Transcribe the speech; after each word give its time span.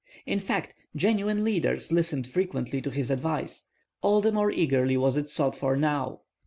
In 0.25 0.39
fact, 0.39 0.73
genuine 0.95 1.43
leaders 1.43 1.91
listened 1.91 2.25
frequently 2.25 2.81
to 2.81 2.89
his 2.89 3.11
advice; 3.11 3.65
all 4.01 4.19
the 4.19 4.31
more 4.31 4.49
eagerly 4.49 4.97
was 4.97 5.15
it 5.15 5.29
sought 5.29 5.55
for 5.55 5.77
now. 5.77 6.21